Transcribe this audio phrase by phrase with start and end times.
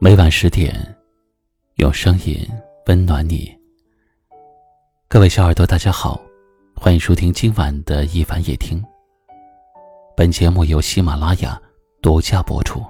[0.00, 0.72] 每晚十点，
[1.78, 2.48] 用声音
[2.86, 3.52] 温暖你。
[5.08, 6.20] 各位小耳朵，大家好，
[6.76, 8.80] 欢迎收听今晚的一凡夜听。
[10.16, 11.60] 本节目由喜马拉雅
[12.00, 12.80] 独家播出。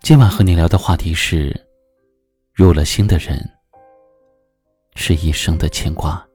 [0.00, 1.54] 今晚和你聊的话题是：
[2.54, 3.38] 入了心的人，
[4.94, 6.26] 是一生的牵挂。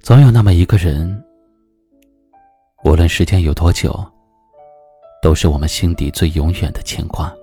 [0.00, 1.24] 总有那么一个人，
[2.84, 3.92] 无论时间有多久，
[5.20, 7.34] 都是我们心底最永远的牵挂。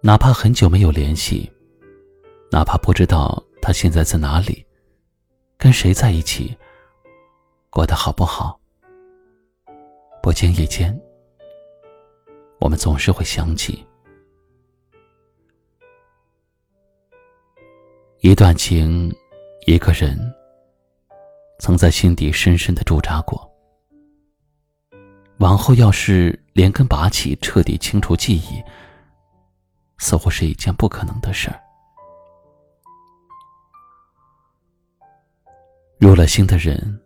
[0.00, 1.50] 哪怕很久没有联系，
[2.50, 4.64] 哪怕不知道他现在在哪里，
[5.58, 6.56] 跟谁在一起，
[7.68, 8.58] 过得好不好，
[10.22, 10.98] 不经意间，
[12.60, 13.84] 我们总是会想起
[18.20, 19.14] 一段情。
[19.66, 20.16] 一个人
[21.58, 23.50] 曾在心底深深的驻扎过，
[25.38, 28.62] 往后要是连根拔起，彻底清除记忆，
[29.98, 31.60] 似乎是一件不可能的事儿。
[35.98, 37.00] 入了心的人，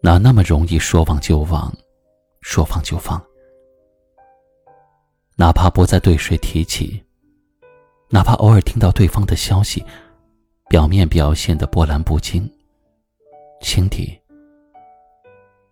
[0.00, 1.72] 哪那么容易说忘就忘，
[2.42, 3.22] 说放就放？
[5.36, 7.04] 哪怕不再对谁提起，
[8.08, 9.84] 哪怕偶尔听到对方的消息。
[10.68, 12.50] 表面表现的波澜不惊，
[13.60, 14.18] 心底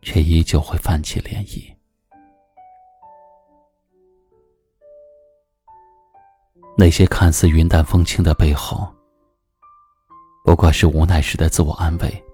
[0.01, 1.71] 却依旧会泛起涟漪。
[6.77, 8.89] 那些看似云淡风轻的背后，
[10.45, 12.25] 不过是无奈时的自我安慰，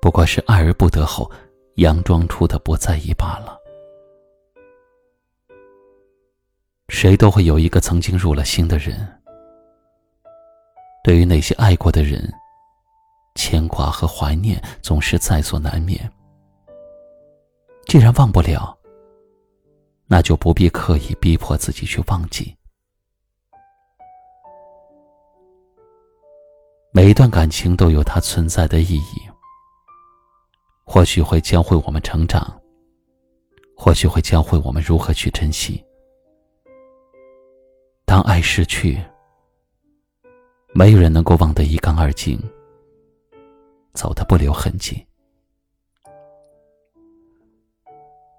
[0.00, 1.28] 不过是爱而不得后
[1.76, 3.58] 佯装出的不在意罢了。
[6.88, 8.94] 谁都会有一个曾经入了心的人。
[11.02, 12.32] 对于那些爱过的人，
[13.36, 16.10] 牵挂和怀念总是在所难免。
[17.86, 18.76] 既然忘不了，
[20.08, 22.56] 那就不必刻意逼迫自己去忘记。
[26.90, 29.22] 每一段感情都有它存在的意义，
[30.84, 32.60] 或许会教会我们成长，
[33.76, 35.84] 或许会教会我们如何去珍惜。
[38.04, 38.98] 当爱逝去。
[40.74, 42.38] 没有人能够忘得一干二净，
[43.96, 45.04] 走得不留痕迹。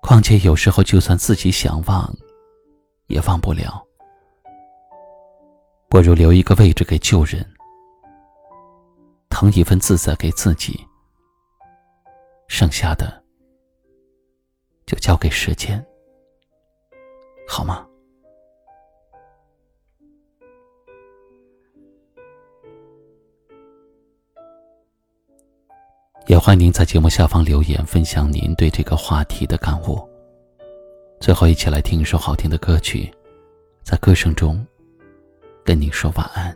[0.01, 2.15] 况且有时候，就算自己想忘，
[3.07, 3.83] 也忘不了。
[5.89, 7.45] 不如留一个位置给旧人，
[9.29, 10.79] 腾一份自在给自己，
[12.47, 13.21] 剩下的
[14.85, 15.85] 就交给时间，
[17.47, 17.85] 好吗？
[26.27, 29.97] 也欢迎您在节目下方留言，分享您对这个话题的感悟。
[31.21, 33.09] 最后，一起来听一首好听的歌曲，
[33.81, 34.65] 在歌声中
[35.63, 36.55] 跟您说晚安。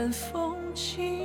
[0.00, 1.19] 看风景